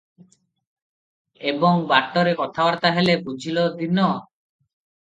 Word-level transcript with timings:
ଏବଂ 1.51 1.85
ବାଟରେ 1.93 2.33
କଥାବାର୍ତ୍ତା 2.41 2.95
ହେଲେ- 2.99 3.19
"ବୁଝିଲ 3.31 3.71
ଦୀନ! 3.79 4.11